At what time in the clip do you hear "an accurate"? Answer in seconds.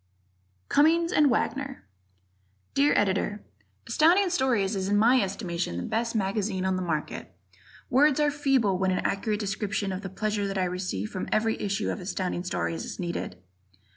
8.89-9.39